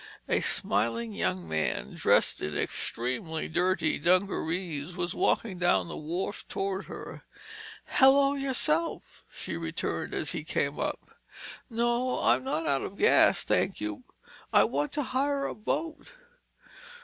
[0.27, 6.85] A smiling young man, dressed in extremely dirty dungarees was walking down the wharf toward
[6.85, 7.23] her.
[7.85, 11.11] "Hello, yourself!" she returned as he came up.
[11.69, 14.03] "No, I'm not out of gas, thank you.
[14.51, 16.13] I want to hire a boat."